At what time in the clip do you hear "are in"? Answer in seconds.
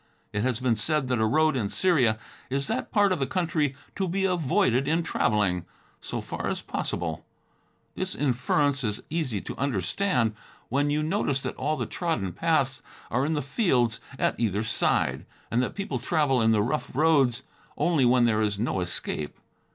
13.11-13.33